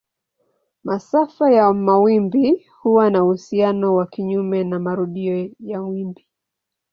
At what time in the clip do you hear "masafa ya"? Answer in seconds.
0.83-1.73